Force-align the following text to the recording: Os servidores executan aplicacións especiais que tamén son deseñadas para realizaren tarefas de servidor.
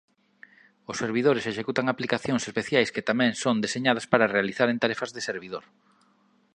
Os 0.91 0.99
servidores 1.03 1.45
executan 1.51 1.87
aplicacións 1.93 2.43
especiais 2.49 2.89
que 2.93 3.07
tamén 3.09 3.31
son 3.43 3.55
deseñadas 3.65 4.05
para 4.11 4.31
realizaren 4.35 4.81
tarefas 4.83 5.13
de 5.15 5.21
servidor. 5.29 5.63